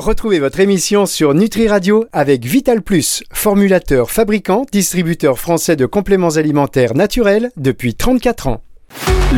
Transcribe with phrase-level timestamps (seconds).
[0.00, 6.36] Retrouvez votre émission sur Nutri Radio avec Vital Plus, formulateur, fabricant, distributeur français de compléments
[6.36, 8.62] alimentaires naturels depuis 34 ans.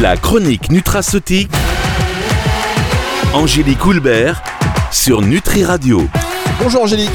[0.01, 1.51] La chronique nutraceutique.
[3.35, 4.40] Angélique Houlbert
[4.93, 6.01] sur Nutri Radio.
[6.63, 7.11] Bonjour Angélique.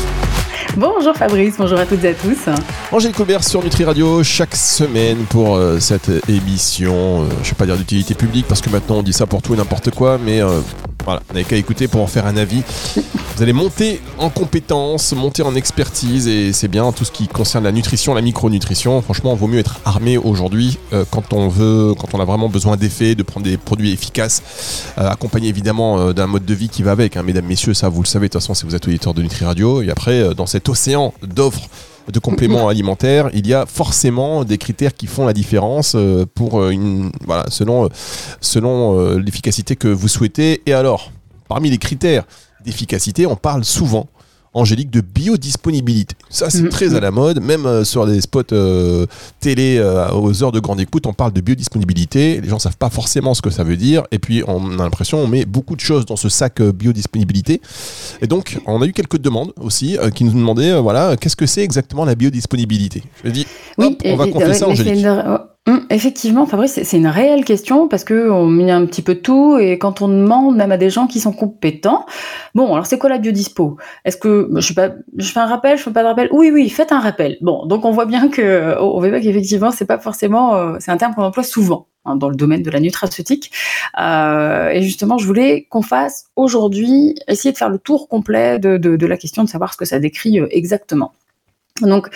[0.76, 2.50] Bonjour Fabrice, bonjour à toutes et à tous.
[2.92, 7.22] Angélique Houlbert sur Nutri Radio chaque semaine pour euh, cette émission.
[7.22, 9.42] Euh, je ne vais pas dire d'utilité publique parce que maintenant on dit ça pour
[9.42, 10.60] tout et n'importe quoi, mais euh,
[11.08, 12.64] voilà, vous n'avez qu'à écouter pour en faire un avis.
[12.98, 17.64] Vous allez monter en compétences, monter en expertise et c'est bien tout ce qui concerne
[17.64, 19.02] la nutrition, la micronutrition.
[19.02, 22.50] Franchement, il vaut mieux être armé aujourd'hui euh, quand on veut, quand on a vraiment
[22.50, 26.68] besoin d'effets, de prendre des produits efficaces, euh, accompagné évidemment euh, d'un mode de vie
[26.68, 27.16] qui va avec.
[27.16, 27.24] Hein.
[27.24, 29.46] mesdames, messieurs, ça vous le savez de toute façon si vous êtes auditeur de Nutri
[29.46, 29.82] Radio.
[29.82, 31.70] Et après, dans cet océan d'offres
[32.12, 35.96] de compléments alimentaires, il y a forcément des critères qui font la différence
[36.36, 37.90] pour une voilà, selon
[38.42, 40.62] selon l'efficacité que vous souhaitez.
[40.66, 41.12] Et alors,
[41.48, 42.26] parmi les critères
[42.64, 44.08] d'efficacité, on parle souvent
[44.58, 46.16] Angélique, de biodisponibilité.
[46.30, 46.70] Ça, c'est mm.
[46.70, 49.06] très à la mode, même euh, sur des spots euh,
[49.40, 52.42] télé euh, aux heures de grande écoute, on parle de biodisponibilité.
[52.42, 54.04] Les gens ne savent pas forcément ce que ça veut dire.
[54.12, 57.62] Et puis, on a l'impression on met beaucoup de choses dans ce sac biodisponibilité.
[58.22, 61.64] Et donc, on a eu quelques demandes aussi qui nous demandaient, voilà, qu'est-ce que c'est
[61.64, 63.04] exactement la biodisponibilité?
[63.24, 63.46] Je dis,
[63.78, 65.06] oui, on va confier ça, Angélique.
[65.68, 69.58] Hum, effectivement, Fabrice, c'est une réelle question parce que on met un petit peu tout
[69.58, 72.06] et quand on demande même à des gens qui sont compétents,
[72.56, 73.76] bon, alors c'est quoi la biodispo?
[74.06, 76.30] Est-ce que je, pas, je fais un rappel, je fais pas de rappel?
[76.32, 77.38] Oui, oui, faites un rappel.
[77.42, 80.92] Bon, donc on voit bien que on voit bien qu'effectivement c'est pas forcément, euh, c'est
[80.92, 83.52] un terme qu'on emploie souvent hein, dans le domaine de la nutraceutique.
[84.00, 89.06] Euh, et justement, je voulais qu'on fasse aujourd'hui essayer de faire le tour complet de,
[89.06, 91.12] la question de savoir ce que ça décrit euh, exactement.
[91.82, 92.08] Donc,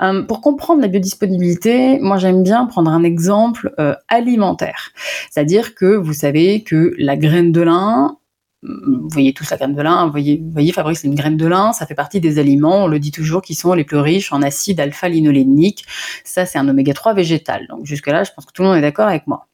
[0.00, 4.90] euh, pour comprendre la biodisponibilité, moi j'aime bien prendre un exemple euh, alimentaire.
[5.30, 8.18] C'est-à-dire que vous savez que la graine de lin,
[8.62, 10.72] vous voyez tous la graine de lin, vous voyez, vous voyez
[11.04, 13.74] une graine de lin, ça fait partie des aliments, on le dit toujours, qui sont
[13.74, 15.84] les plus riches en acide alpha-linolénique.
[16.24, 17.66] Ça, c'est un oméga 3 végétal.
[17.68, 19.46] Donc jusque-là, je pense que tout le monde est d'accord avec moi.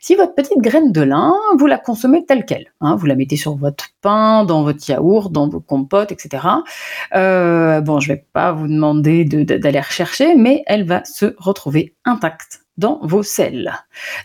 [0.00, 3.36] Si votre petite graine de lin, vous la consommez telle qu'elle, hein, vous la mettez
[3.36, 6.46] sur votre pain, dans votre yaourt, dans vos compotes, etc.
[7.14, 12.60] Euh, bon, je vais pas vous demander d'aller rechercher, mais elle va se retrouver intacte
[12.76, 13.72] dans vos selles.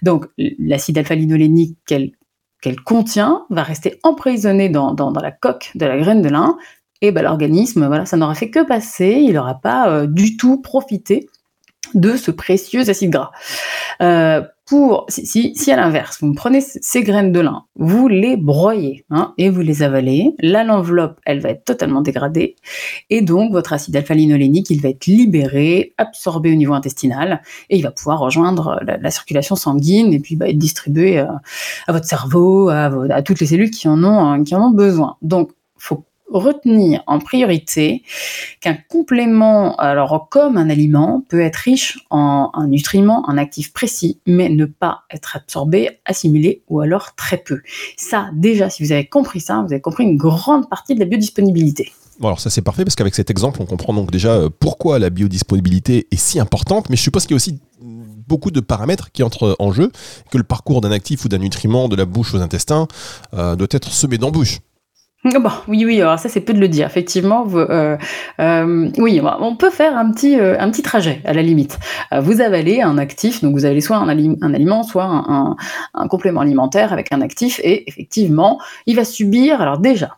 [0.01, 6.29] Donc, l'acide alpha-linolénique qu'elle contient va rester emprisonné dans, la coque de la graine de
[6.29, 6.57] lin,
[7.03, 10.61] et ben, l'organisme, voilà, ça n'aura fait que passer, il n'aura pas euh, du tout
[10.61, 11.27] profité
[11.93, 13.31] de ce précieux acide gras.
[14.01, 19.03] Euh, pour, si, si, à l'inverse, vous prenez ces graines de lin, vous les broyez
[19.09, 22.55] hein, et vous les avalez, là l'enveloppe, elle va être totalement dégradée
[23.09, 27.81] et donc votre acide alpha-linolénique, il va être libéré, absorbé au niveau intestinal et il
[27.81, 31.25] va pouvoir rejoindre la, circulation sanguine et puis bah, être distribué euh,
[31.87, 34.71] à votre cerveau, à, à, toutes les cellules qui en ont, hein, qui en ont
[34.71, 35.17] besoin.
[35.21, 38.03] Donc, faut retenir en priorité
[38.59, 44.19] qu'un complément, alors comme un aliment, peut être riche en un nutriment, en actif précis,
[44.25, 47.61] mais ne pas être absorbé, assimilé ou alors très peu.
[47.97, 51.05] Ça, déjà, si vous avez compris ça, vous avez compris une grande partie de la
[51.05, 51.91] biodisponibilité.
[52.19, 54.99] Bon alors ça c'est parfait parce qu'avec cet exemple on comprend donc déjà euh, pourquoi
[54.99, 57.59] la biodisponibilité est si importante, mais je suppose qu'il y a aussi
[58.27, 59.91] beaucoup de paramètres qui entrent en jeu,
[60.29, 62.87] que le parcours d'un actif ou d'un nutriment de la bouche aux intestins
[63.33, 64.59] euh, doit être semé d'embûches.
[65.23, 66.87] Ah bon, oui, oui, alors ça c'est peu de le dire.
[66.87, 67.95] Effectivement, euh,
[68.39, 71.77] euh, oui, on peut faire un petit, euh, un petit trajet à la limite.
[72.11, 75.55] vous avalez un actif, donc vous avalez soit un, un aliment, soit un,
[75.93, 80.17] un, complément alimentaire avec un actif, et effectivement, il va subir, alors déjà,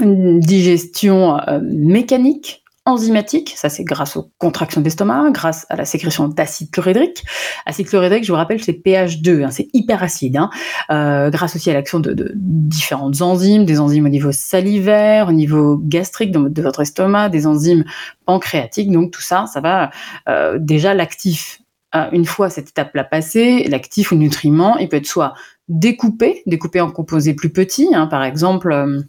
[0.00, 6.70] une digestion mécanique enzymatique, ça c'est grâce aux contractions d'estomac, grâce à la sécrétion d'acide
[6.70, 7.24] chlorhydrique.
[7.64, 10.36] Acide chlorhydrique, je vous rappelle, c'est pH 2, hein, c'est hyper acide.
[10.36, 10.50] Hein.
[10.90, 15.78] Euh, grâce aussi à l'action de, différentes enzymes, des enzymes au niveau salivaire, au niveau
[15.78, 17.84] gastrique de, votre estomac, des enzymes
[18.26, 18.90] pancréatiques.
[18.90, 19.90] Donc tout ça, ça va
[20.28, 21.60] euh, déjà l'actif.
[21.94, 25.32] Euh, une fois cette étape-là passée, l'actif ou le nutriment, il peut être soit
[25.68, 29.06] découpé, découpé en composés plus petits, hein, par exemple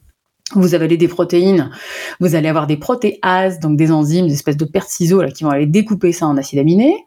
[0.54, 1.72] vous avez des protéines,
[2.20, 5.50] vous allez avoir des protéases, donc des enzymes, des espèces de pertes ciseaux qui vont
[5.50, 7.04] aller découper ça en acides aminés.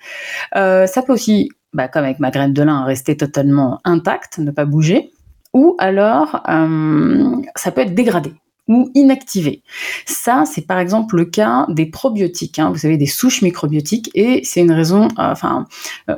[0.56, 4.50] Euh, ça peut aussi, bah, comme avec ma graine de lin, rester totalement intact, ne
[4.50, 5.10] pas bouger.
[5.54, 8.32] Ou alors, euh, ça peut être dégradé
[8.66, 9.62] ou inactivé.
[10.04, 12.58] Ça, c'est par exemple le cas des probiotiques.
[12.58, 12.70] Hein.
[12.74, 15.66] Vous avez des souches microbiotiques et c'est une raison, euh, enfin,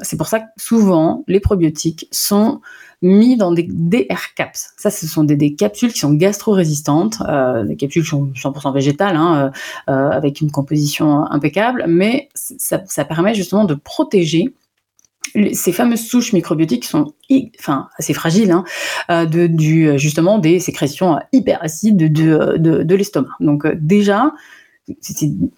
[0.02, 2.60] c'est pour ça que souvent les probiotiques sont
[3.02, 4.72] mis dans des DR caps.
[4.76, 9.16] Ça, ce sont des, capsules qui sont gastro-résistantes, euh, des capsules qui sont 100% végétales,
[9.16, 9.52] hein,
[9.88, 14.52] euh, euh, avec une composition impeccable, mais ça, permet justement de protéger
[15.52, 17.12] ces fameuses souches microbiotiques sont
[17.60, 18.64] enfin, assez fragiles, hein,
[19.10, 23.30] euh, justement des sécrétions hyper acides de, de, de l'estomac.
[23.38, 24.32] Donc déjà,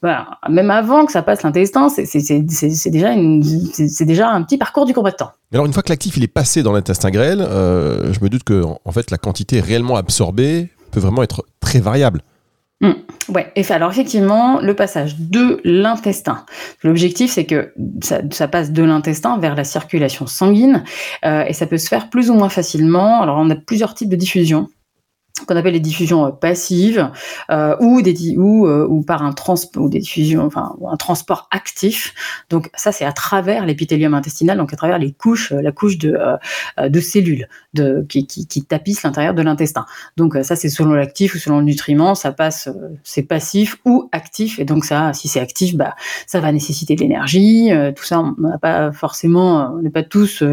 [0.01, 5.31] voilà, même avant que ça passe l'intestin, c'est déjà, déjà un petit parcours du combattant.
[5.53, 8.45] Alors une fois que l'actif il est passé dans l'intestin grêle, euh, je me doute
[8.45, 12.23] que en fait la quantité réellement absorbée peut vraiment être très variable.
[12.83, 12.91] Mmh,
[13.29, 16.45] ouais, et alors effectivement, le passage de l'intestin.
[16.83, 20.83] L'objectif, c'est que ça, passe de l'intestin vers la circulation sanguine,
[21.25, 23.23] euh, et ça peut se faire plus ou moins facilement.
[23.23, 24.69] Alors on a plusieurs types de diffusion
[25.47, 27.11] qu'on appelle les diffusions euh, passives
[27.51, 32.15] euh, euh, ou par un transport ou des diffusions enfin un transport actif.
[32.51, 36.19] Donc ça c'est à travers l'épithélium intestinal donc à travers les couches la couche de
[36.83, 39.87] de cellules de qui, qui, qui tapissent l'intérieur de l'intestin.
[40.17, 42.69] Donc ça c'est selon l'actif ou selon le nutriment ça passe
[43.03, 44.59] c'est passif ou actif.
[44.59, 45.95] Et donc ça si c'est actif bah
[46.27, 50.45] ça va nécessiter de l'énergie tout ça on n'a pas forcément on n'est pas tous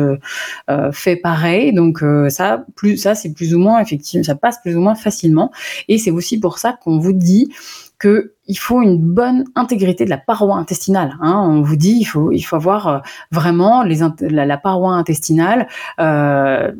[0.91, 4.81] fait pareil donc ça plus ça c'est plus ou moins effectivement ça passe plus ou
[4.81, 5.51] moins facilement.
[5.87, 7.51] Et c'est aussi pour ça qu'on vous dit
[7.97, 11.15] que il faut une bonne intégrité de la paroi intestinale.
[11.21, 11.45] Hein.
[11.47, 12.99] On vous dit il faut il faut avoir euh,
[13.31, 15.67] vraiment la, paroi intestinale.
[15.99, 16.71] Euh,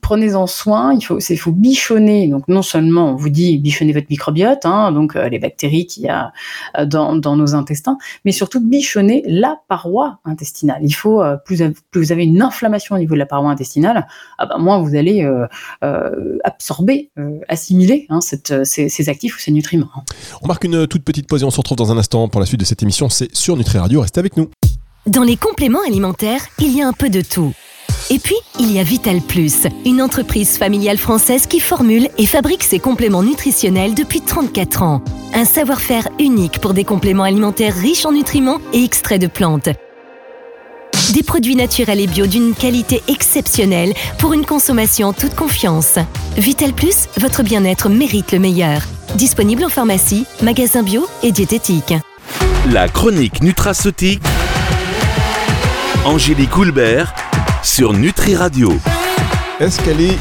[0.00, 0.94] prenez-en soin.
[0.94, 2.28] Il faut faut bichonner.
[2.28, 6.04] Donc non seulement on vous dit bichonner votre microbiote, hein, donc euh, les bactéries qu'il
[6.04, 6.32] y a
[6.84, 10.78] dans, dans nos intestins, mais surtout bichonner la paroi intestinale.
[10.82, 11.60] Il faut plus,
[11.94, 14.06] vous avez une inflammation au niveau de la paroi intestinale,
[14.38, 15.28] ah ben, moins vous allez
[16.44, 17.10] absorber,
[17.48, 19.90] assimiler hein, ces, ces, actifs ou ces nutriments.
[20.42, 22.40] On marque une toute petite petite pause et on se retrouve dans un instant pour
[22.40, 23.08] la suite de cette émission.
[23.08, 24.02] C'est sur Nutri Radio.
[24.02, 24.50] Restez avec nous.
[25.06, 27.54] Dans les compléments alimentaires, il y a un peu de tout.
[28.10, 32.62] Et puis, il y a Vital Plus, une entreprise familiale française qui formule et fabrique
[32.62, 35.02] ses compléments nutritionnels depuis 34 ans.
[35.32, 39.70] Un savoir-faire unique pour des compléments alimentaires riches en nutriments et extraits de plantes.
[41.16, 45.94] Des produits naturels et bio d'une qualité exceptionnelle pour une consommation en toute confiance.
[46.36, 48.82] Vital Plus, votre bien-être mérite le meilleur.
[49.14, 51.94] Disponible en pharmacie, magasin bio et diététique.
[52.70, 54.20] La chronique nutraceutique.
[56.04, 57.14] Angélique Houlbert
[57.62, 58.74] sur Nutri Radio.
[59.58, 60.18] Est-ce qu'elle est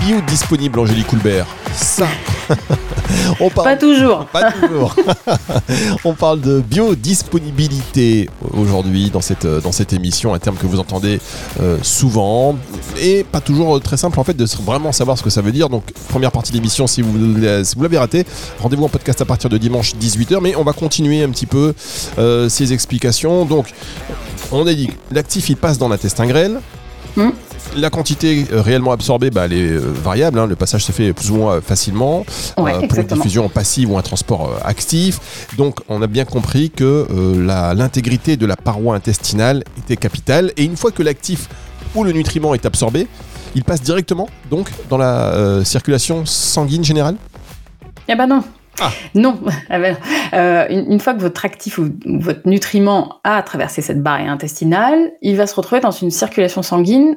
[0.00, 1.46] bio-disponible, Angélique Houlbert?
[1.72, 2.08] Ça
[3.40, 3.68] On parle...
[3.68, 4.26] Pas toujours.
[4.32, 4.94] Pas toujours.
[6.04, 11.20] On parle de biodisponibilité aujourd'hui dans cette, dans cette émission, un terme que vous entendez
[11.60, 12.56] euh, souvent
[13.00, 15.68] et pas toujours très simple en fait de vraiment savoir ce que ça veut dire.
[15.68, 17.18] Donc première partie de l'émission, si vous,
[17.64, 18.24] si vous l'avez raté,
[18.60, 21.74] rendez-vous en podcast à partir de dimanche 18h, mais on va continuer un petit peu
[22.18, 23.44] euh, ces explications.
[23.44, 23.72] Donc
[24.50, 26.60] on a dit l'actif il passe dans l'intestin grêle.
[27.16, 27.30] Hmm
[27.76, 30.38] la quantité euh, réellement absorbée, bah, elle est euh, variable.
[30.38, 30.46] Hein.
[30.46, 32.24] Le passage se fait plus ou moins facilement
[32.58, 35.46] euh, pour une diffusion passive ou un transport actif.
[35.56, 37.06] Donc, on a bien compris que
[37.74, 40.52] l'intégrité de la paroi intestinale était capitale.
[40.56, 41.48] Et une fois que l'actif
[41.94, 43.06] ou le nutriment est absorbé,
[43.54, 47.16] il passe directement donc dans la circulation sanguine générale?
[48.08, 48.42] Eh ben non.
[48.80, 48.90] Ah.
[49.14, 49.38] Non,
[49.68, 49.78] ah
[50.32, 55.36] ben, une, fois que votre actif ou votre nutriment a traversé cette barrière intestinale, il
[55.36, 57.16] va se retrouver dans une circulation sanguine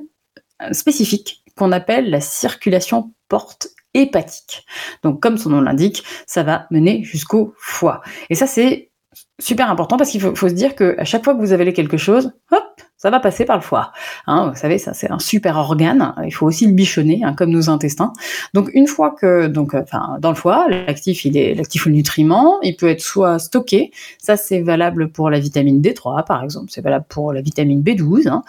[0.72, 4.66] spécifique qu'on appelle la circulation porte hépatique.
[5.04, 8.02] Donc comme son nom l'indique, ça va mener jusqu'au foie.
[8.30, 8.92] Et ça c'est
[9.40, 11.98] super important parce qu'il faut, se dire que à chaque fois que vous avalez quelque
[11.98, 13.92] chose, hop, ça va passer par le foie.
[14.25, 16.16] Hein, vous savez, ça c'est un super organe.
[16.25, 18.13] Il faut aussi le bichonner, hein, comme nos intestins.
[18.56, 21.90] Donc une fois que, donc, euh, enfin, dans le foie, l'actif, il est l'actif ou
[21.90, 23.91] le nutriment, il peut être soit stocké.
[24.18, 26.72] Ça c'est valable pour la vitamine D3 par exemple.
[26.72, 28.27] C'est valable pour la vitamine B12.
[28.27, 28.41] Hein,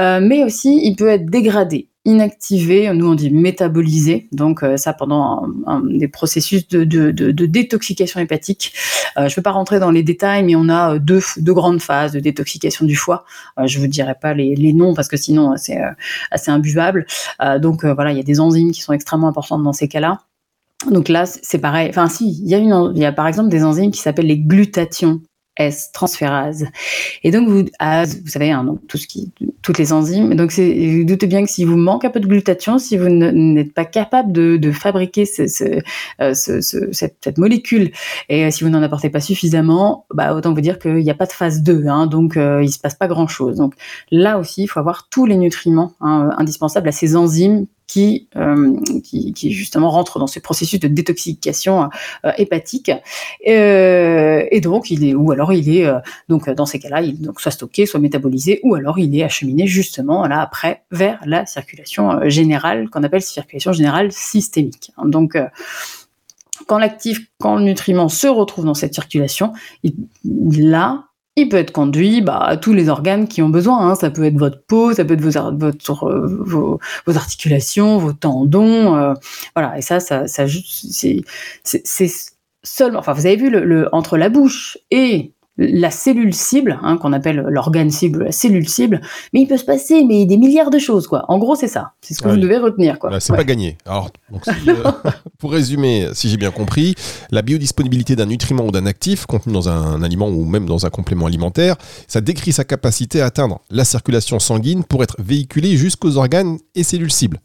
[0.00, 4.92] euh, mais aussi, il peut être dégradé inactivé, nous on dit métabolisé, donc euh, ça
[4.92, 5.46] pendant
[5.84, 7.10] des processus de,
[7.46, 8.72] détoxication hépatique.
[9.16, 11.80] Euh, je ne vais pas rentrer dans les détails, mais on a euh, deux, grandes
[11.80, 13.24] phases de détoxication du foie.
[13.64, 15.78] je ne vous dirai pas les, noms parce que sinon c'est
[16.30, 17.06] assez imbuvable.
[17.60, 20.20] donc voilà, il y a des enzymes qui sont extrêmement importantes dans ces cas-là.
[20.90, 21.88] Donc là, c'est pareil.
[21.90, 24.26] Enfin, si, il y a une, il y a par exemple des enzymes qui s'appellent
[24.26, 25.20] les glutations
[25.56, 26.66] S transférase.
[27.22, 30.34] Et donc vous, ah, vous savez, hein, tout ce qui, toutes les enzymes.
[30.34, 33.74] Donc vous doutez bien que si vous manque un peu de glutathion, si vous n'êtes
[33.74, 35.24] pas capable de, fabriquer
[36.20, 36.60] euh, ce,
[36.92, 37.92] cette, molécule,
[38.28, 41.14] et euh, si vous n'en apportez pas suffisamment, bah autant vous dire qu'il n'y a
[41.14, 43.56] pas de phase 2, hein, donc euh, il se passe pas grand chose.
[43.56, 43.74] Donc
[44.10, 47.66] là aussi, il faut avoir tous les nutriments hein, indispensables à ces enzymes
[47.98, 51.90] euh, qui, qui, justement rentre dans ce processus de détoxication
[52.24, 52.90] euh, hépatique.
[53.46, 55.90] Euh, et donc, il est, ou alors il est,
[56.28, 59.66] donc dans ces cas-là, il donc soit stocké, soit métabolisé, ou alors il est acheminé
[59.66, 64.92] justement là après vers la circulation générale qu'on appelle circulation générale systémique.
[65.04, 65.36] Donc
[66.66, 69.94] quand l'actif, quand le nutriment se retrouve dans cette circulation, il,
[70.24, 71.04] là,
[71.36, 73.78] il peut être conduit bah, à tous les organes qui ont besoin.
[73.90, 73.94] Hein.
[73.94, 75.36] Ça peut être votre peau, ça peut être vos,
[76.08, 78.94] euh, articulations, vos tendons.
[78.96, 79.14] euh,
[79.56, 80.44] voilà, et ça, ça, ça
[81.64, 82.10] c'est
[82.62, 82.98] seulement.
[82.98, 87.12] Enfin, vous avez vu le, le- entre la bouche et la cellule cible, hein, qu'on
[87.12, 89.00] appelle l'organe cible, la cellule cible,
[89.32, 91.24] mais il peut se passer mais des milliards de choses, quoi.
[91.28, 91.92] En gros, c'est ça.
[92.00, 92.40] C'est ce que Ah vous oui.
[92.42, 93.10] devez retenir, quoi.
[93.10, 93.38] Voilà, c'est Ouais.
[93.38, 93.76] pas gagné.
[93.86, 94.90] Alors, donc, si, euh,
[95.38, 96.94] pour résumer, si j'ai bien compris,
[97.30, 100.90] la biodisponibilité d'un nutriment ou d'un actif contenu dans un aliment ou même dans un
[100.90, 101.76] complément alimentaire,
[102.08, 106.82] ça décrit sa capacité à atteindre la circulation sanguine pour être véhiculé jusqu'aux organes et
[106.82, 107.38] cellules cibles.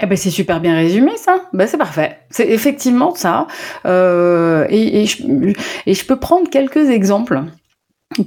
[0.00, 1.36] Eh ben c'est super bien résumé ça.
[1.52, 2.18] Ben c'est parfait.
[2.30, 3.46] C'est effectivement ça.
[3.86, 5.22] Euh, et, et, je,
[5.86, 7.42] et je peux prendre quelques exemples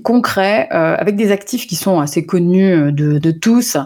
[0.03, 3.77] concrets euh, avec des actifs qui sont assez connus de, de tous.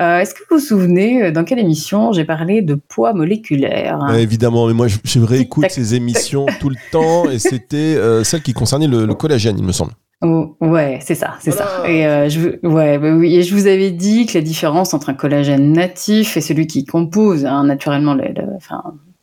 [0.00, 3.98] Euh, Est-ce que vous vous souvenez euh, dans quelle émission j'ai parlé de poids moléculaire?
[4.10, 8.24] Euh, évidemment, mais moi, je, je réécoute ces émissions tout le temps et c'était euh,
[8.24, 9.92] celle qui concernait le, le collagène, il me semble.
[10.22, 11.66] Oh, ouais, c'est ça, c'est Voilà.
[11.82, 11.88] ça.
[11.90, 15.08] Et euh, je, ouais, bah oui, et je vous avais dit que la différence entre
[15.08, 18.82] un collagène natif et celui qui compose hein, naturellement, le, le- enfin,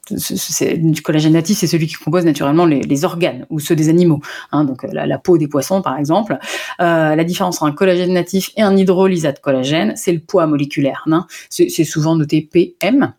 [0.10, 4.22] du collagène natif, c'est celui qui compose naturellement les, les organes ou ceux des animaux.
[4.52, 6.40] Hein, donc euh, la, la peau des poissons, par exemple.
[6.82, 10.48] Euh, la différence entre un collagène natif et un hydrolysat de collagène, c'est le poids
[10.48, 11.04] moléculaire.
[11.12, 11.28] Hein.
[11.50, 13.14] C'est c'est souvent noté PM.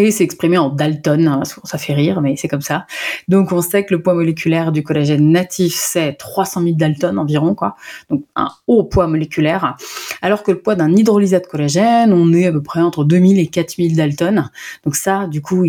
[0.00, 2.86] Et c'est exprimé en Dalton, hein, ça fait rire, mais c'est comme ça.
[3.26, 7.56] Donc on sait que le poids moléculaire du collagène natif, c'est 300 000 Dalton environ,
[7.56, 7.74] quoi.
[8.08, 9.76] Donc un haut poids moléculaire.
[10.22, 13.40] Alors que le poids d'un hydrolysat de collagène, on est à peu près entre 2000
[13.40, 14.48] et 4000 Dalton.
[14.84, 15.66] Donc ça, du coup,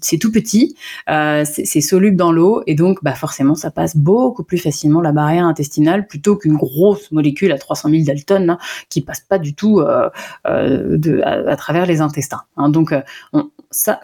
[0.00, 0.76] c'est tout petit,
[1.10, 5.10] euh, c'est soluble dans l'eau, et donc bah, forcément, ça passe beaucoup plus facilement la
[5.10, 8.58] barrière intestinale plutôt qu'une grosse molécule à 300 000 Dalton hein,
[8.88, 10.08] qui passe pas du tout euh,
[10.46, 12.42] euh, à, travers les intestins.
[12.56, 12.68] hein.
[12.68, 12.94] Donc
[13.32, 14.00] on- ça,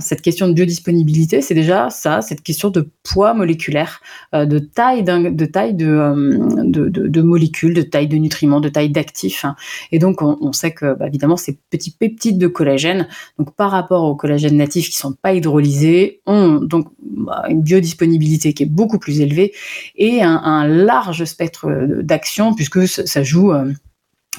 [0.00, 4.00] cette question de biodisponibilité, c'est déjà ça, cette question de poids moléculaire,
[4.34, 8.90] euh, de taille, de taille de, euh, de, molécules, de taille de nutriments, de taille
[8.90, 9.44] d'actifs.
[9.44, 9.56] hein.
[9.92, 14.04] Et donc, on, sait que, bah, évidemment, ces petits peptides de collagène, donc par rapport
[14.04, 18.98] au collagène natif qui sont pas hydrolysés, ont donc bah, une biodisponibilité qui est beaucoup
[18.98, 19.52] plus élevée
[19.96, 23.52] et un, large spectre euh, d'action puisque ça, joue.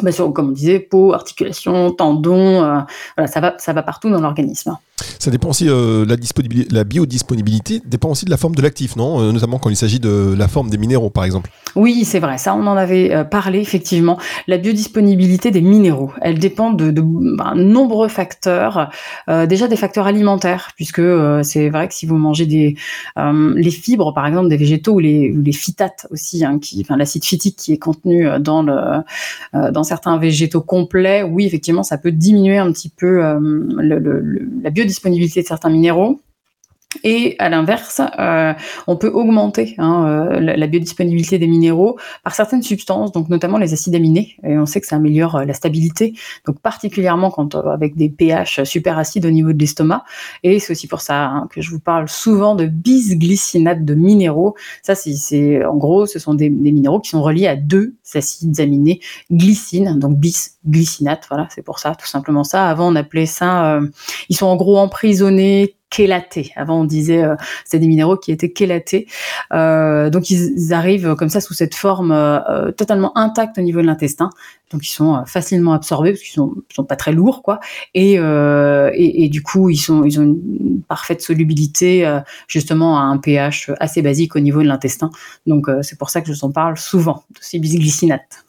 [0.02, 2.80] Bah, comme on disait, peau, articulation, tendons, euh,
[3.16, 4.76] voilà, ça va, ça va partout dans l'organisme.
[5.20, 8.96] Ça dépend aussi, euh, la, disponibilité, la biodisponibilité dépend aussi de la forme de l'actif,
[8.96, 9.22] non?
[9.22, 11.50] Euh, Notamment quand il s'agit de la forme des minéraux, par exemple.
[11.76, 14.20] Oui, c'est vrai, ça on en avait euh, parlé effectivement.
[14.48, 18.92] La biodisponibilité des minéraux, elle dépend de, de ben, nombreux facteurs.
[19.30, 21.02] Euh, déjà des facteurs alimentaires, puisque
[21.44, 22.76] c'est vrai que si vous mangez des
[23.16, 26.98] les fibres par exemple des végétaux ou les, ou les phytates aussi, hein, qui, enfin,
[26.98, 29.02] l'acide phytique qui est contenu dans le
[29.56, 33.40] euh, certains végétaux complets, oui effectivement ça peut diminuer un petit peu euh,
[34.62, 36.20] la biodisponibilité de certains minéraux.
[37.04, 38.54] Et à l'inverse, euh,
[38.88, 43.74] on peut augmenter hein, euh, la, biodisponibilité des minéraux par certaines substances, donc notamment les
[43.74, 44.36] acides aminés.
[44.44, 46.14] Et on sait que ça améliore euh, la stabilité,
[46.46, 50.04] donc particulièrement quand euh, avec des pH super acides au niveau de l'estomac.
[50.44, 54.56] Et c'est aussi pour ça hein, que je vous parle souvent de bisglycinate de minéraux.
[54.82, 58.60] Ça, c'est- en gros, ce sont des, des minéraux qui sont reliés à deux acides
[58.60, 59.00] aminés,
[59.32, 61.26] glycine, donc bisglycinate.
[61.30, 62.70] Voilà, c'est pour ça, tout simplement ça.
[62.70, 63.80] Avant, on appelait ça,
[64.30, 66.52] ils sont en gros emprisonnés chélatés.
[66.56, 67.36] Avant, on disait euh,
[67.66, 69.08] c'était des minéraux qui étaient chélatés.
[69.54, 73.82] Euh, donc, ils, arrivent comme ça sous cette forme euh, euh, totalement intacte au niveau
[73.82, 74.30] de l'intestin.
[74.72, 77.60] Donc, ils sont euh, facilement absorbés parce qu'ils sont, sont pas très lourds, quoi.
[77.94, 83.04] Et, euh, et, et du coup, ils sont, ils ont une parfaite solubilité justement à
[83.04, 85.12] un pH assez basique au niveau de l'intestin.
[85.46, 88.44] Donc, c'est pour ça que je vous en parle souvent de ces bisglycinates.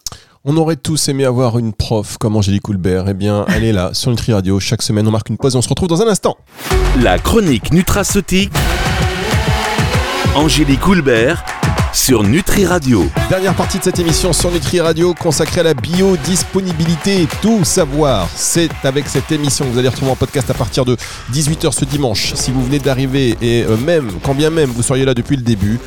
[0.47, 3.05] On aurait tous aimé avoir une prof comme Angélique Coulbert.
[3.09, 4.59] Eh bien, elle est là, sur Nutri Radio.
[4.59, 6.37] Chaque semaine, on marque une pause et on se retrouve dans un instant.
[7.01, 8.51] La chronique nutraceutique.
[10.35, 11.43] Angélique Houlbert
[11.95, 13.05] sur Nutri Radio.
[13.29, 17.25] Dernière partie de cette émission sur Nutri Radio consacrée à la biodisponibilité.
[17.41, 20.97] Tout savoir, c'est avec cette émission que vous allez retrouver en podcast à partir de
[21.33, 22.33] 18h ce dimanche.
[22.35, 25.41] Si vous venez d'arriver et euh, même, quand bien même vous seriez là depuis le
[25.41, 25.79] début,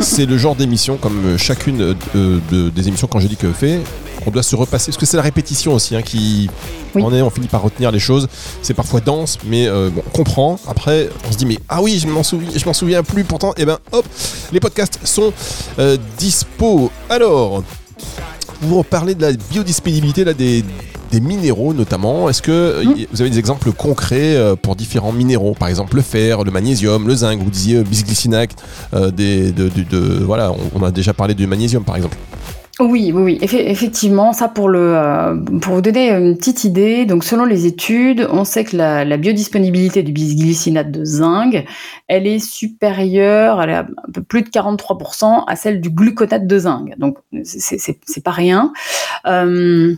[0.00, 3.80] c'est le genre d'émission comme euh, chacune euh, de- des émissions qu'Angélique fait.
[4.26, 6.50] On doit se repasser, parce que c'est la répétition aussi hein, qui
[6.94, 7.02] Oui.
[7.02, 8.28] en est, on finit par retenir les choses.
[8.62, 10.58] C'est parfois dense, mais euh, bon, on comprend.
[10.68, 13.24] Après, on se dit, mais ah oui, je m'en souviens, je m'en souviens plus.
[13.24, 14.04] Pourtant, et ben hop,
[14.52, 15.32] les podcasts sont
[15.78, 16.90] euh, dispo.
[17.08, 17.62] Alors,
[18.60, 20.64] vous parlez de la biodisponibilité là, des,
[21.12, 22.28] des minéraux notamment.
[22.28, 22.96] Est-ce que euh, Mm.
[22.98, 25.54] y- vous avez des exemples concrets euh, pour différents minéraux?
[25.58, 27.40] Par exemple, le fer, le magnésium, le zinc.
[27.42, 28.50] Vous disiez bisglycinate.
[28.94, 32.16] euh, des, de, de- de- voilà, on, on a déjà parlé du magnésium par exemple.
[32.80, 33.38] Oui, oui, oui.
[33.40, 38.28] effectivement, ça pour le euh, pour vous donner une petite idée, donc selon les études,
[38.30, 41.64] on sait que la, biodisponibilité du bisglycinate de zinc,
[42.06, 46.58] elle est supérieure, elle est un peu plus de 43% à celle du gluconate de
[46.58, 46.96] zinc.
[46.98, 48.72] Donc c'est pas rien.
[49.26, 49.94] Euh,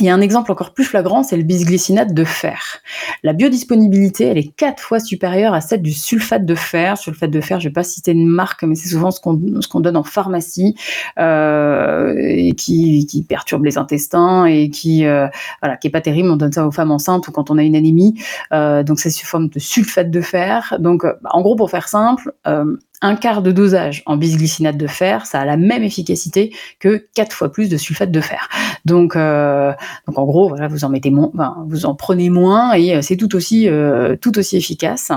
[0.00, 2.78] il y a un exemple encore plus flagrant, c'est le bisglycinate de fer.
[3.22, 6.98] La biodisponibilité, elle est quatre fois supérieure à celle du sulfate de fer.
[6.98, 9.96] Sulfate de fer, je vais pas citer une marque, mais c'est souvent ce qu'on donne
[9.96, 10.74] en pharmacie
[11.18, 15.28] euh, et qui, qui perturbe les intestins et qui euh,
[15.62, 16.30] voilà, qui est pas terrible.
[16.30, 18.20] On donne ça aux femmes enceintes ou quand on a une anémie.
[18.52, 20.76] Euh, donc c'est sous forme de sulfate de fer.
[20.78, 24.86] Donc euh, en gros, pour faire simple, euh, un quart de dosage en bisglycinate de
[24.86, 28.48] fer, ça a la même efficacité que quatre fois plus de sulfate de fer.
[28.84, 29.72] Donc, euh,
[30.06, 31.30] en gros, vous en mettez moins,
[31.68, 35.12] vous en prenez moins et euh, c'est tout aussi, euh, tout aussi efficace.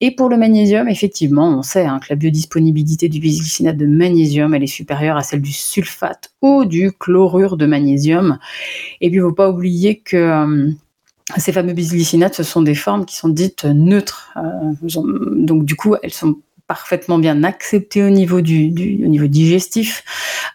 [0.00, 4.54] Et pour le magnésium, effectivement, on sait hein, que la biodisponibilité du bisglycinate de magnésium,
[4.54, 8.38] elle est supérieure à celle du sulfate ou du chlorure de magnésium.
[9.02, 10.72] Et puis, il faut pas oublier que
[11.36, 14.34] ces fameux bisglycinates, ce sont des formes qui sont dites neutres.
[14.82, 16.36] donc du coup, elles sont
[16.70, 20.04] parfaitement bien accepté au niveau du, du au niveau digestif.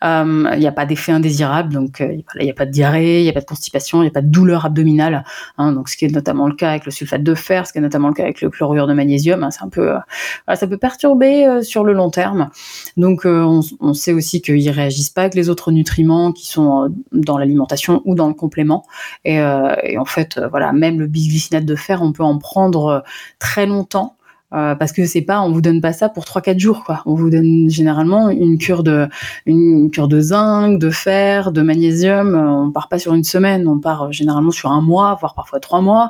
[0.02, 3.20] Euh, il n'y a pas d'effet indésirable, donc euh, il n'y a pas de diarrhée,
[3.20, 5.26] il n'y a pas de constipation, il n'y a pas de douleur abdominale.
[5.58, 7.80] Hein, donc ce qui est notamment le cas avec le sulfate de fer, ce qui
[7.80, 10.68] est notamment le cas avec le chlorure de magnésium, hein, c'est un peu, euh, ça
[10.68, 12.50] peut perturber sur le long terme.
[12.96, 18.02] Donc on, sait aussi qu'ils réagissent pas avec les autres nutriments qui sont dans l'alimentation
[18.06, 18.86] ou dans le complément.
[19.26, 23.04] Et, et en fait, voilà, même le bisglycinate de fer, on peut en prendre
[23.38, 24.16] très longtemps.
[24.54, 27.02] Euh, parce que c'est pas, on vous donne pas ça pour 3-4 jours, quoi.
[27.06, 29.08] On vous donne généralement une cure de,
[29.46, 32.36] une cure de zinc, de fer, de magnésium.
[32.36, 35.34] Euh, on part pas sur une semaine, on part euh, généralement sur un mois, voire
[35.34, 36.10] parfois trois mois.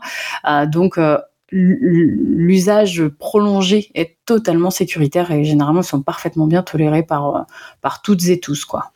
[0.68, 1.00] donc
[1.52, 7.46] l'usage prolongé est totalement sécuritaire et généralement sont parfaitement bien tolérés par,
[7.82, 8.66] par toutes et tous.
[8.66, 8.92] Quoi.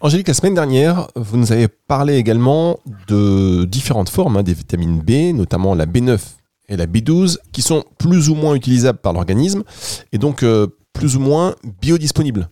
[0.00, 5.00] Angélique, la semaine dernière, vous nous avez parlé également de différentes formes hein, des vitamines
[5.00, 6.18] B, notamment la B9
[6.68, 9.64] et la B12 qui sont plus ou moins utilisables par l'organisme
[10.12, 12.48] et donc euh, plus ou moins biodisponibles.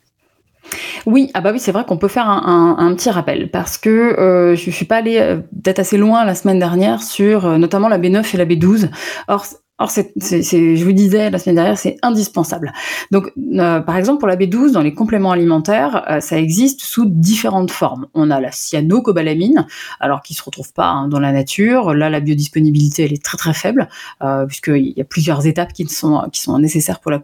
[1.06, 4.54] Oui, ah bah oui, c'est vrai qu'on peut faire un, petit rappel parce que euh,
[4.54, 8.34] je, suis pas allée euh, peut-être assez loin la semaine dernière sur notamment la B9
[8.34, 8.88] et la B12.
[9.26, 9.44] Or,
[9.82, 12.72] Or, c'est, je vous disais la semaine dernière, c'est indispensable.
[13.10, 17.04] Donc, euh, par exemple, pour la B12, dans les compléments alimentaires, euh, ça existe sous
[17.04, 18.06] différentes formes.
[18.14, 19.66] On a la cyanocobalamine,
[19.98, 21.94] alors qui se retrouve pas hein, dans la nature.
[21.94, 23.88] Là, la biodisponibilité, elle est très très faible,
[24.22, 27.20] euh, puisqu'il y a plusieurs étapes qui sont, qui sont nécessaires pour la,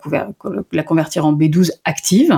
[0.73, 2.33] la convertir en B12 active.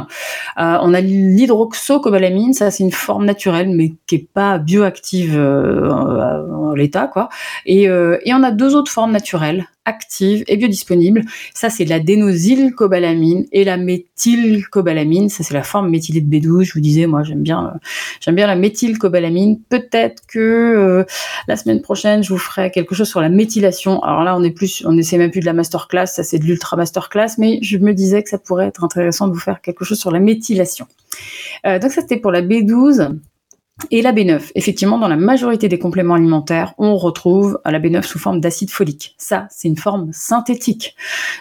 [0.59, 6.75] Euh, on a l'hydroxocobalamine, ça c'est une forme naturelle, mais qui est pas bioactive en
[6.75, 7.31] l'état, quoi.
[7.65, 11.23] Et, et on a deux autres formes naturelles active et biodisponible.
[11.55, 15.29] Ça, c'est l'adénosylcobalamine et la méthylcobalamine.
[15.29, 16.65] Ça, c'est la forme méthylée de B12.
[16.65, 17.79] Je vous disais, moi, j'aime bien, euh,
[18.21, 19.61] j'aime bien la méthylcobalamine.
[19.69, 21.05] Peut-être que euh,
[21.49, 24.03] la semaine prochaine, je vous ferai quelque chose sur la méthylation.
[24.03, 26.07] Alors là, on est plus, on essaie même plus de la masterclass.
[26.07, 27.37] Ça, c'est de l'ultra masterclass.
[27.39, 30.11] Mais je me disais que ça pourrait être intéressant de vous faire quelque chose sur
[30.11, 30.87] la méthylation.
[31.67, 33.19] Euh, donc ça, c'était pour la B12.
[33.91, 38.19] Et la B9, effectivement, dans la majorité des compléments alimentaires, on retrouve la B9 sous
[38.19, 39.15] forme d'acide folique.
[39.19, 40.97] Ça, c'est une forme synthétique.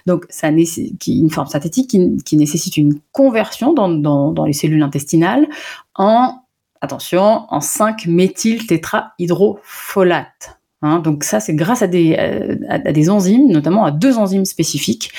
[0.05, 5.47] Donc, ça une forme synthétique qui, nécessite une conversion dans, les cellules intestinales
[5.95, 6.43] en,
[6.81, 10.58] attention, en 5-méthyltétrahydrofolate.
[10.81, 14.45] Hein, donc ça, c'est grâce à des, euh, à, des enzymes, notamment à deux enzymes
[14.45, 15.11] spécifiques.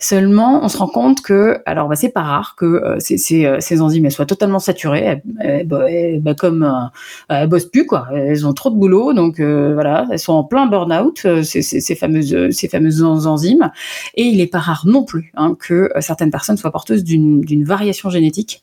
[0.00, 3.58] Seulement, on se rend compte que, alors bah, c'est pas rare que euh, ces, euh,
[3.60, 5.20] ces, enzymes elles soient totalement saturées,
[5.66, 5.84] bah,
[6.20, 6.88] bah, comme euh,
[7.28, 10.66] elles bossent plus quoi, elles ont trop de boulot, donc voilà, elles sont en plein
[10.66, 13.70] burn-out ces, fameuses ces fameuses enzymes.
[14.14, 18.08] Et il est pas rare non plus hein, que certaines personnes soient porteuses d'une variation
[18.08, 18.62] génétique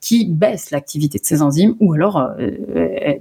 [0.00, 2.30] qui baisse l'activité de ces enzymes, ou alors,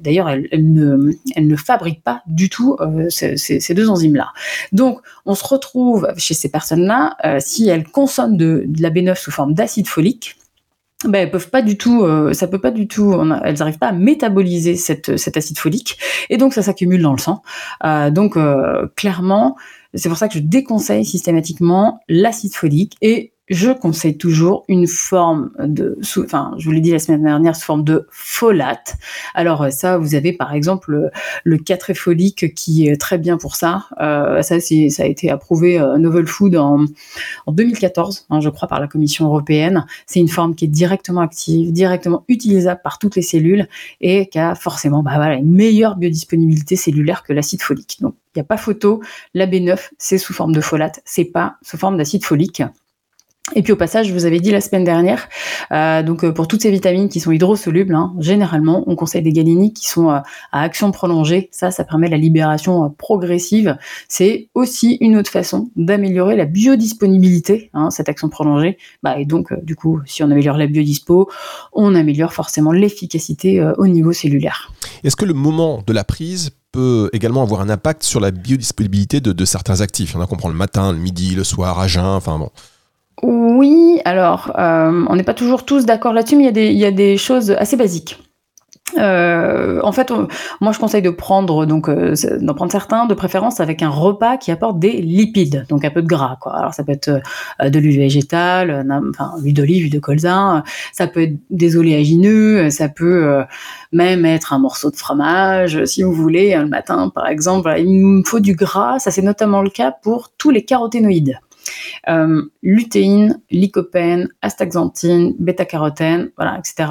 [0.01, 4.33] d'ailleurs, elles, elles, ne elles ne fabriquent pas du tout euh, ces, deux enzymes-là.
[4.71, 9.31] Donc, on se retrouve chez ces personnes-là, euh, si elles consomment de, la B9 sous
[9.31, 10.35] forme d'acide folique,
[11.03, 13.89] ben, elles peuvent pas du tout, euh, ça peut pas du tout, elles n'arrivent pas
[13.89, 17.43] à métaboliser cet acide folique, et donc ça s'accumule dans le sang.
[18.11, 18.35] donc
[18.95, 19.55] clairement,
[19.97, 25.51] c'est pour ça que je déconseille systématiquement l'acide folique et je conseille toujours une forme
[25.59, 28.97] de, enfin, je vous l'ai dit la semaine dernière, sous forme de folate.
[29.33, 31.11] Alors euh, ça, vous avez par exemple le,
[31.45, 33.85] le folique qui est très bien pour ça.
[34.01, 36.85] Euh, ça, ça a été approuvé euh, Novel Food en,
[37.45, 39.85] en 2014, hein, je crois, par la Commission européenne.
[40.05, 43.67] C'est une forme qui est directement active, directement utilisable par toutes les cellules
[44.01, 47.97] et qui a forcément, bah une meilleure biodisponibilité cellulaire que l'acide folique.
[48.01, 49.01] Donc, il n'y a pas photo.
[49.33, 52.61] La B9, c'est sous forme de folate, c'est pas sous forme d'acide folique.
[53.55, 55.29] Et puis au passage, je vous avais dit la semaine dernière,
[55.71, 59.31] euh, donc euh, pour toutes ces vitamines qui sont hydrosolubles, hein, généralement, on conseille des
[59.31, 60.19] galéniques qui sont euh,
[60.51, 61.47] à action prolongée.
[61.53, 63.77] Ça, ça permet la libération progressive.
[64.09, 68.77] C'est aussi une autre façon d'améliorer la biodisponibilité, hein, cette action prolongée.
[69.01, 71.29] Bah, et donc, du coup, si on améliore la biodispo,
[71.71, 74.73] on améliore forcément l'efficacité au niveau cellulaire.
[75.05, 79.19] Est-ce que le moment de la prise peut également avoir un impact sur la biodisponibilité
[79.19, 81.79] de, certains actifs Il y en a qu'on prend le matin, le midi, le soir,
[81.79, 82.51] à jeun, enfin bon.
[83.23, 87.17] Oui, alors, euh, on n'est pas toujours tous d'accord là-dessus, mais il y a des
[87.17, 88.19] choses assez basiques.
[88.97, 90.11] Euh, en fait,
[90.61, 94.37] moi je conseille de prendre donc euh, d'en prendre certains, de préférence avec un repas
[94.37, 96.37] qui apporte des lipides, donc un peu de gras.
[96.39, 96.55] Quoi.
[96.55, 97.09] Alors ça peut être
[97.61, 101.35] euh, de l'huile végétale, euh, enfin l'huile d'olive, l'huile de colza, euh, ça peut être
[101.49, 103.43] des oléagineux, ça peut
[103.91, 107.73] même être un morceau de fromage, si vous voulez, le matin par exemple.
[107.77, 111.39] Il me faut du gras, ça c'est notamment le cas pour tous les caroténoïdes.
[112.09, 116.89] Euh, lutéine, lycopène, astaxanthine, bêta-carotène, voilà, etc.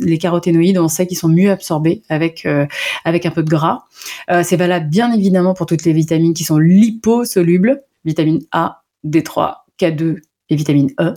[0.00, 2.66] Les caroténoïdes, on sait qu'ils sont mieux absorbés avec euh,
[3.04, 3.84] avec un peu de gras.
[4.30, 9.54] Euh, c'est valable bien évidemment pour toutes les vitamines qui sont liposolubles, vitamine A, D3,
[9.78, 10.18] K2
[10.50, 11.14] et vitamine E.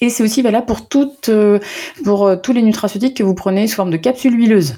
[0.00, 1.58] Et c'est aussi valable pour toutes, euh,
[2.04, 4.76] pour euh, tous les nutraceutiques que vous prenez sous forme de capsules huileuses.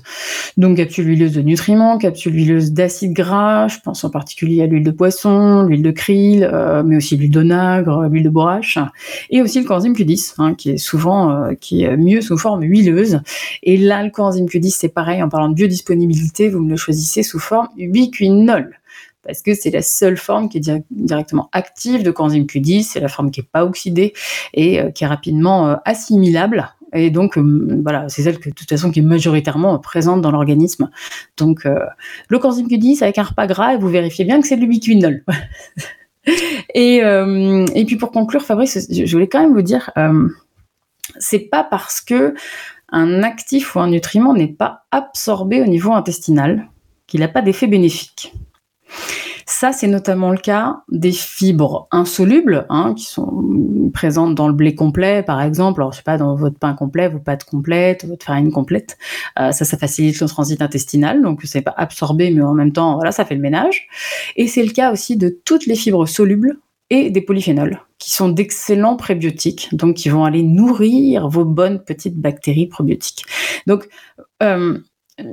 [0.56, 4.84] Donc capsules huileuses de nutriments, capsules huileuses d'acides gras, je pense en particulier à l'huile
[4.84, 8.78] de poisson, l'huile de krill, euh, mais aussi l'huile d'onagre, l'huile de borache,
[9.30, 12.62] et aussi le coenzyme Q10, hein, qui est souvent euh, qui est mieux sous forme
[12.62, 13.20] huileuse.
[13.62, 17.22] Et là, le coenzyme Q10, c'est pareil, en parlant de biodisponibilité, vous me le choisissez
[17.22, 18.78] sous forme ubiquinol
[19.26, 23.00] parce que c'est la seule forme qui est di- directement active de coenzyme Q10, c'est
[23.00, 24.12] la forme qui n'est pas oxydée
[24.54, 26.68] et euh, qui est rapidement euh, assimilable.
[26.92, 30.30] Et donc, euh, voilà, c'est celle que, de toute façon, qui est majoritairement présente dans
[30.30, 30.88] l'organisme.
[31.36, 31.66] Donc,
[32.28, 35.24] le coenzyme Q10 avec un repas gras, et vous vérifiez bien que c'est de l'ubiquinol.
[36.74, 37.02] et,
[37.86, 40.28] puis, pour conclure, Fabrice, je je voulais quand même vous dire, euh,
[41.18, 42.34] c'est pas parce que
[42.90, 46.68] un actif ou un nutriment n'est pas absorbé au niveau intestinal
[47.06, 48.32] qu'il n'a pas d'effet bénéfique.
[49.48, 54.74] Ça, c'est notamment le cas des fibres insolubles, hein, qui sont présentes dans le blé
[54.74, 55.80] complet, par exemple.
[55.80, 58.98] Alors, je sais pas, dans votre pain complet, vos pâtes complètes, votre farine complète.
[59.38, 62.96] Euh, ça, ça facilite le transit intestinal, donc c'est pas absorbé, mais en même temps,
[62.96, 63.88] voilà, ça fait le ménage.
[64.36, 66.58] Et c'est le cas aussi de toutes les fibres solubles
[66.90, 72.18] et des polyphénols, qui sont d'excellents prébiotiques, donc qui vont aller nourrir vos bonnes petites
[72.18, 73.24] bactéries probiotiques.
[73.66, 73.88] Donc,
[74.42, 74.78] euh,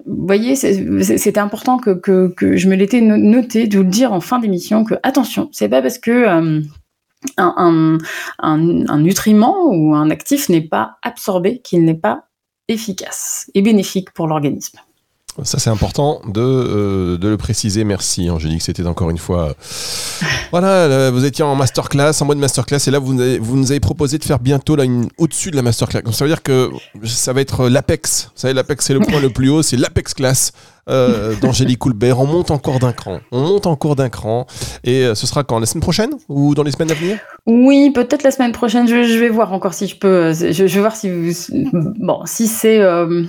[0.06, 4.40] voyez, c'était important que, je me l'étais no- noté de vous le dire en fin
[4.40, 6.62] d'émission que attention, c'est pas parce que euh,
[7.38, 12.28] un nutriment ou un actif n'est pas absorbé qu'il n'est pas
[12.68, 14.80] efficace et bénéfique pour l'organisme.
[15.42, 17.84] Ça, c'est important de, euh, de le préciser.
[17.84, 18.62] Merci, Angélique.
[18.62, 19.50] C'était encore une fois.
[19.50, 19.54] euh,
[20.52, 23.80] Voilà, là, vous étiez en masterclass, en mode masterclass, et là, vous, vous nous avez
[23.80, 26.04] proposé de faire bientôt là, une, au-dessus de la masterclass.
[26.04, 26.70] Donc, ça veut dire que
[27.06, 28.26] ça va être l'apex.
[28.36, 30.52] Vous savez, l'apex, c'est le point le plus haut, c'est l'apex class
[30.90, 32.20] euh, d'Angélique Coulbert.
[32.20, 33.20] On monte encore d'un cran.
[33.32, 34.46] On monte encore d'un cran.
[34.84, 37.18] Et euh, ce sera quand La semaine prochaine Ou dans les semaines à venir?
[37.46, 38.88] Oui, peut-être la semaine prochaine.
[38.88, 40.08] Je, vais voir encore si je peux.
[40.08, 41.32] euh, Je, vais voir si vous-
[42.00, 43.24] bon, si c'est euh,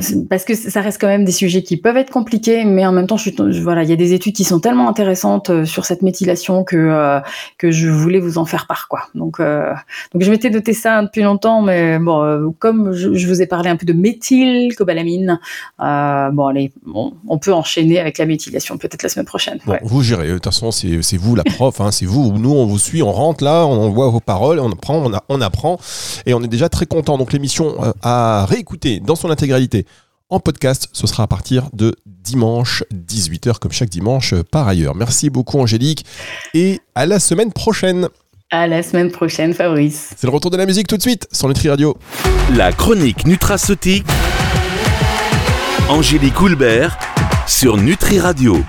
[0.00, 2.92] c'est- parce que ça reste quand même des sujets qui peuvent être compliqués, mais en
[2.92, 3.30] même temps, je
[3.62, 7.20] voilà, il y a des études qui sont tellement intéressantes sur cette méthylation que
[7.58, 9.02] que je voulais vous en faire part, quoi.
[9.14, 13.68] Donc donc je m'étais noté ça depuis longtemps, mais bon, comme je, vous ai parlé
[13.70, 15.38] un peu de méthylcobalamine,
[15.80, 19.58] euh, bon allez, bon, on peut enchaîner avec la méthylation peut-être la semaine prochaine.
[19.66, 19.80] Bon, ouais.
[19.82, 20.28] vous gérez.
[20.28, 21.80] De toute façon, c'est c'est vous la prof.
[21.80, 22.32] hein, c'est vous.
[22.38, 25.24] Nous, on vous suit, on rentre là, on voit vos paroles, on apprend, on, a-
[25.28, 25.78] on apprend.
[26.26, 27.18] Et on est déjà très content.
[27.18, 29.86] Donc, l'émission euh, à réécouter dans son intégralité
[30.30, 34.94] en podcast, ce sera à partir de dimanche 18h, comme chaque dimanche euh, par ailleurs.
[34.94, 36.04] Merci beaucoup, Angélique.
[36.54, 38.08] Et à la semaine prochaine.
[38.50, 40.10] À la semaine prochaine, Fabrice.
[40.16, 41.96] C'est le retour de la musique tout de suite sur Nutri Radio.
[42.54, 44.06] La chronique nutraceutique.
[45.88, 46.98] Angélique Houlbert
[47.46, 48.62] sur Nutri Radio.